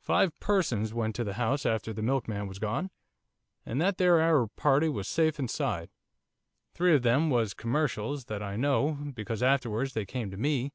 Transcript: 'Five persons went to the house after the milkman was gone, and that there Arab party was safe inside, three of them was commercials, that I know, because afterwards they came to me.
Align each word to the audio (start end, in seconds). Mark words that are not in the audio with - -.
'Five 0.00 0.38
persons 0.38 0.94
went 0.94 1.16
to 1.16 1.24
the 1.24 1.32
house 1.32 1.66
after 1.66 1.92
the 1.92 2.00
milkman 2.00 2.46
was 2.46 2.60
gone, 2.60 2.90
and 3.66 3.80
that 3.80 3.98
there 3.98 4.20
Arab 4.20 4.54
party 4.54 4.88
was 4.88 5.08
safe 5.08 5.36
inside, 5.40 5.90
three 6.74 6.94
of 6.94 7.02
them 7.02 7.28
was 7.28 7.54
commercials, 7.54 8.26
that 8.26 8.40
I 8.40 8.54
know, 8.54 8.92
because 9.12 9.42
afterwards 9.42 9.94
they 9.94 10.06
came 10.06 10.30
to 10.30 10.36
me. 10.36 10.70